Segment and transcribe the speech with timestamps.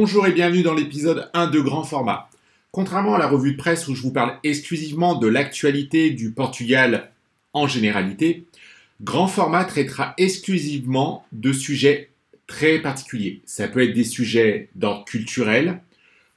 [0.00, 2.30] Bonjour et bienvenue dans l'épisode 1 de grand format.
[2.70, 7.10] Contrairement à la revue de presse où je vous parle exclusivement de l'actualité du Portugal
[7.52, 8.44] en généralité,
[9.02, 12.10] grand format traitera exclusivement de sujets
[12.46, 13.42] très particuliers.
[13.44, 15.80] Ça peut être des sujets d'ordre culturel,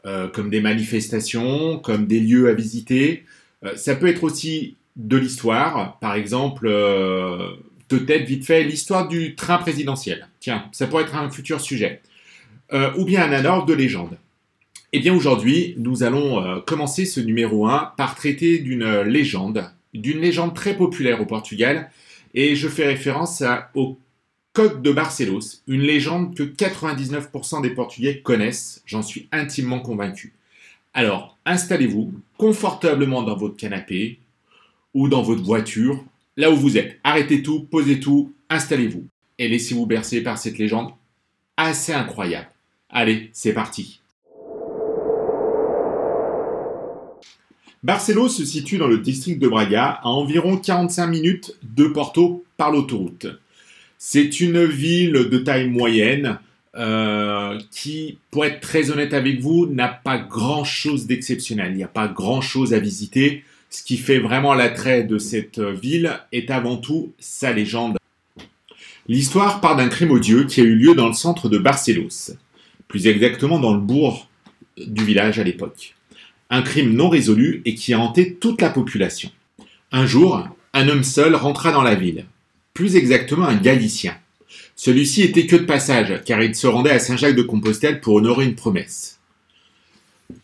[0.07, 3.25] euh, comme des manifestations, comme des lieux à visiter.
[3.63, 7.52] Euh, ça peut être aussi de l'histoire, par exemple, euh,
[7.89, 10.30] de tête vite fait, l'histoire du train présidentiel.
[10.39, 12.02] Tiens, ça pourrait être un futur sujet.
[12.73, 14.17] Euh, ou bien un ordre de légende.
[14.93, 20.20] Eh bien aujourd'hui, nous allons euh, commencer ce numéro 1 par traiter d'une légende, d'une
[20.20, 21.91] légende très populaire au Portugal,
[22.33, 23.44] et je fais référence
[23.75, 23.97] au
[24.53, 30.33] coq de Barcelos, une légende que 99% des Portugais connaissent, j'en suis intimement convaincu.
[30.94, 34.19] Alors, installez-vous confortablement dans votre canapé
[34.94, 36.03] ou dans votre voiture,
[36.38, 36.99] là où vous êtes.
[37.03, 39.05] Arrêtez tout, posez tout, installez-vous
[39.39, 40.92] et laissez-vous bercer par cette légende
[41.58, 42.50] assez incroyable.
[42.92, 44.02] Allez, c'est parti.
[47.83, 52.72] Barcelos se situe dans le district de Braga, à environ 45 minutes de Porto par
[52.72, 53.28] l'autoroute.
[53.98, 56.39] C'est une ville de taille moyenne
[56.75, 61.72] euh, qui, pour être très honnête avec vous, n'a pas grand-chose d'exceptionnel.
[61.72, 63.44] Il n'y a pas grand-chose à visiter.
[63.70, 67.98] Ce qui fait vraiment l'attrait de cette ville est avant tout sa légende.
[69.08, 72.36] L'histoire part d'un crime odieux qui a eu lieu dans le centre de Barcelos
[72.92, 74.30] plus exactement dans le bourg
[74.78, 75.95] du village à l'époque.
[76.50, 79.31] Un crime non résolu et qui a hanté toute la population.
[79.94, 82.25] Un jour, un homme seul rentra dans la ville,
[82.73, 84.17] plus exactement un Galicien.
[84.75, 89.20] Celui-ci était que de passage, car il se rendait à Saint-Jacques-de-Compostelle pour honorer une promesse.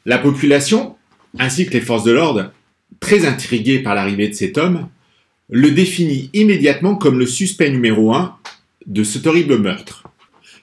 [0.05, 0.95] La population,
[1.37, 2.53] ainsi que les forces de l'ordre,
[3.01, 4.87] très intriguées par l'arrivée de cet homme,
[5.49, 8.37] le définit immédiatement comme le suspect numéro un
[8.85, 10.06] de cet horrible meurtre.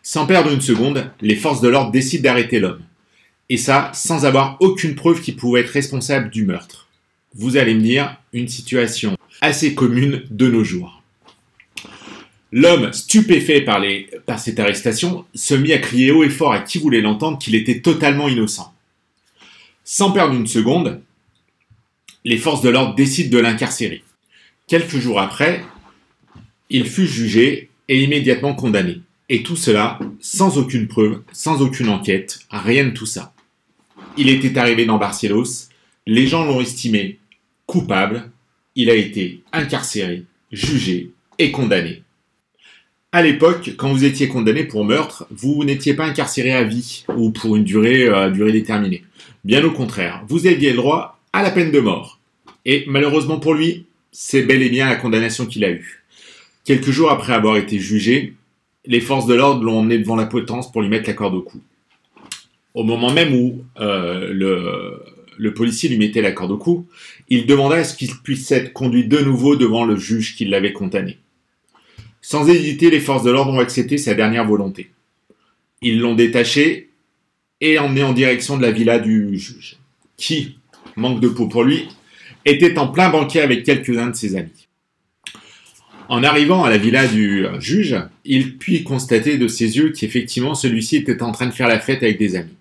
[0.07, 2.83] Sans perdre une seconde, les forces de l'ordre décident d'arrêter l'homme.
[3.49, 6.89] Et ça, sans avoir aucune preuve qu'il pouvait être responsable du meurtre.
[7.35, 11.03] Vous allez me dire, une situation assez commune de nos jours.
[12.53, 13.83] L'homme, stupéfait par,
[14.39, 17.81] cette arrestation, se mit à crier haut et fort à qui voulait l'entendre qu'il était
[17.81, 18.75] totalement innocent.
[19.85, 21.01] Sans perdre une seconde,
[22.27, 24.05] les forces de l'ordre décident de l'incarcérer.
[24.67, 25.65] Quelques jours après,
[26.69, 29.01] il fut jugé et immédiatement condamné.
[29.29, 33.33] Et tout cela sans aucune preuve, sans aucune enquête, rien de tout ça.
[34.17, 35.69] Il était arrivé dans Barcelos,
[36.07, 37.19] les gens l'ont estimé
[37.67, 38.31] coupable,
[38.77, 42.03] il a été incarcéré, jugé et condamné.
[43.13, 47.31] À l'époque, quand vous étiez condamné pour meurtre, vous n'étiez pas incarcéré à vie ou
[47.31, 49.05] pour une durée, euh, durée déterminée.
[49.45, 52.19] Bien au contraire, vous aviez le droit à la peine de mort.
[52.65, 56.03] Et malheureusement pour lui, c'est bel et bien la condamnation qu'il a eue.
[56.65, 58.35] Quelques jours après avoir été jugé,
[58.87, 61.43] les forces de l'ordre l'ont emmené devant la potence pour lui mettre la corde au
[61.43, 61.61] cou.
[62.75, 65.01] Au moment même où euh,
[65.39, 66.87] le, policier lui mettait la corde au cou,
[67.29, 70.73] il demanda à ce qu'il puisse être conduit de nouveau devant le juge qui l'avait
[70.73, 71.19] condamné.
[72.21, 74.91] Sans hésiter, les forces de l'ordre ont accepté sa dernière volonté.
[75.83, 76.91] Ils l'ont détaché
[77.61, 79.77] et emmené en direction de la villa du juge,
[80.17, 80.59] qui,
[80.97, 81.89] manque de peau pour lui,
[82.45, 84.64] était en plein banquet avec quelques-uns de ses amis.
[86.09, 90.97] En arrivant à la villa du juge, il put constater de ses yeux qu'effectivement celui-ci
[90.97, 92.57] était en train de faire la fête avec des amis.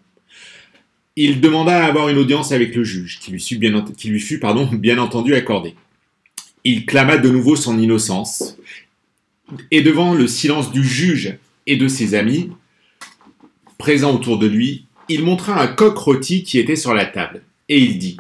[1.16, 3.86] Il demanda à avoir une audience avec le juge, qui lui fut bien,
[4.42, 5.76] pardon, bien entendu accordée.
[6.64, 8.58] Il clama de nouveau son innocence,
[9.70, 11.38] et devant le silence du juge
[11.68, 12.50] et de ses amis,
[13.78, 17.78] présents autour de lui, il montra un coq rôti qui était sur la table, et
[17.78, 18.18] il dit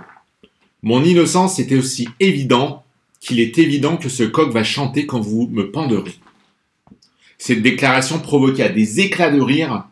[0.82, 2.83] Mon innocence était aussi évidente
[3.24, 6.16] qu'il est évident que ce coq va chanter quand vous me penderez.
[7.38, 9.86] Cette déclaration provoqua des éclats de rire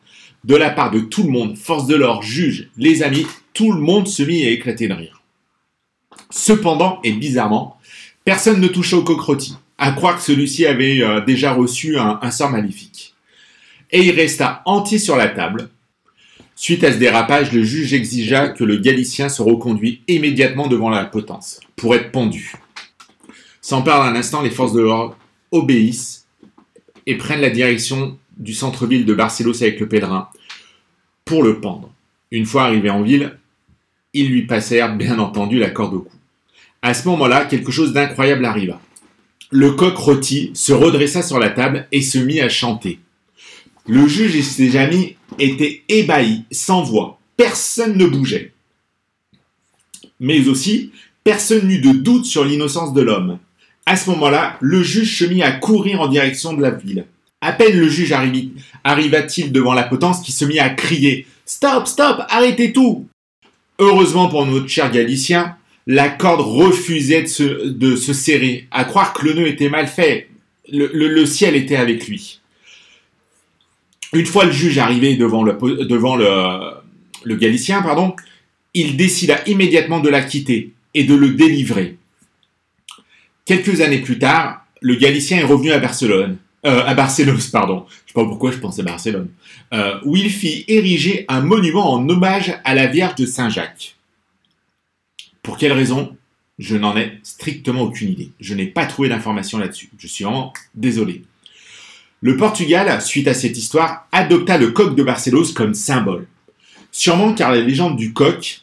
[0.44, 3.80] de la part de tout le monde, force de l'ordre, juge, les amis, tout le
[3.80, 5.22] monde se mit à éclater de rire.
[6.30, 7.78] Cependant, et bizarrement,
[8.26, 12.20] personne ne toucha au coq rôti, à croire que celui-ci avait euh, déjà reçu un,
[12.22, 13.14] un sort maléfique.
[13.92, 15.70] Et il resta entier sur la table.
[16.56, 21.06] Suite à ce dérapage, le juge exigea que le Galicien se reconduit immédiatement devant la
[21.06, 22.54] potence, pour être pendu.
[23.62, 25.16] Sans perdre un instant, les forces de l'ordre
[25.52, 26.26] obéissent
[27.06, 30.30] et prennent la direction du centre-ville de Barcelos avec le pèlerin
[31.26, 31.94] pour le pendre.
[32.32, 33.38] Une fois arrivé en ville,
[34.14, 36.18] ils lui passèrent bien entendu la corde au cou.
[36.82, 38.82] À ce moment-là, quelque chose d'incroyable arriva.
[39.52, 43.00] Le coq rôti se redressa sur la table et se mit à chanter.
[43.86, 47.20] Le juge et ses amis étaient ébahis, sans voix.
[47.38, 48.54] Personne ne bougeait.
[50.20, 50.92] Mais aussi,
[51.24, 53.40] personne n'eut de doute sur l'innocence de l'homme.
[53.86, 57.06] À ce moment-là, le juge se mit à courir en direction de la ville.
[57.42, 58.14] À peine le juge
[58.84, 63.08] arriva-t-il devant la potence qui se mit à crier Stop, stop, arrêtez tout
[63.80, 65.56] Heureusement pour notre cher Galicien,
[65.88, 70.30] la corde refusait de se, serrer, à croire que le nœud était mal fait.
[70.72, 72.40] Le, ciel était avec lui.
[74.14, 77.84] Une fois le juge arrivé devant le, Galicien,
[78.76, 81.98] il décida immédiatement de la quitter et de le délivrer.
[83.46, 87.86] Quelques années plus tard, le Galicien est revenu à Barcelone, euh, à Barcelos, pardon.
[87.90, 89.30] Je sais pas pourquoi je pensais Barcelone,
[89.74, 93.96] euh, où il fit ériger un monument en hommage à la Vierge de Saint-Jacques.
[95.42, 96.16] Pour quelle raison?
[96.60, 98.32] Je n'en ai strictement aucune idée.
[98.40, 99.90] Je n'ai pas trouvé d'informations là-dessus.
[99.98, 101.24] Je suis vraiment désolé.
[102.22, 106.28] Le Portugal, suite à cette histoire, adopta le coq de Barcelos comme symbole.
[106.92, 108.62] Sûrement car la légende du coq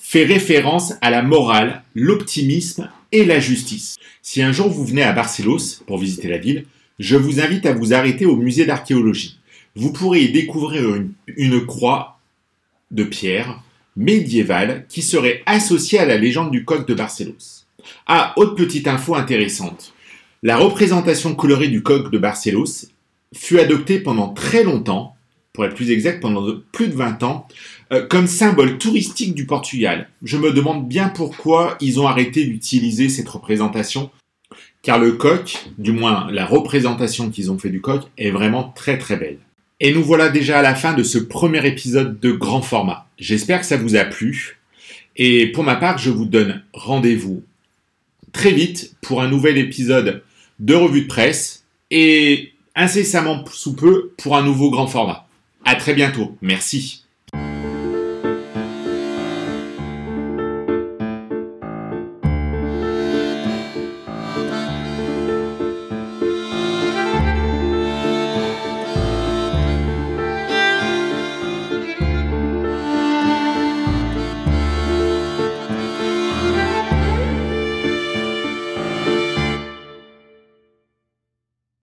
[0.00, 3.96] fait référence à la morale, l'optimisme et la justice.
[4.22, 6.66] Si un jour vous venez à Barcelos pour visiter la ville,
[6.98, 9.38] je vous invite à vous arrêter au musée d'archéologie.
[9.76, 11.00] Vous pourrez y découvrir
[11.36, 12.18] une, croix
[12.90, 13.62] de pierre
[13.96, 17.64] médiévale qui serait associée à la légende du coq de Barcelos.
[18.08, 19.94] Ah, autre petite info intéressante.
[20.42, 22.86] La représentation colorée du coq de Barcelos
[23.32, 25.13] fut adoptée pendant très longtemps,
[25.54, 27.46] pour être plus exact pendant plus de 20 ans,
[27.92, 30.08] euh, comme symbole touristique du Portugal.
[30.22, 34.10] Je me demande bien pourquoi ils ont arrêté d'utiliser cette représentation,
[34.82, 38.98] car le coq, du moins la représentation qu'ils ont fait du coq, est vraiment très
[38.98, 39.38] très belle.
[39.78, 43.06] Et nous voilà déjà à la fin de ce premier épisode de grand format.
[43.16, 44.58] J'espère que ça vous a plu.
[45.16, 47.44] Et pour ma part, je vous donne rendez-vous
[48.32, 50.24] très vite pour un nouvel épisode
[50.58, 55.28] de revue de presse et incessamment sous peu pour un nouveau grand format.
[55.64, 56.36] À très bientôt.
[56.42, 57.03] Merci.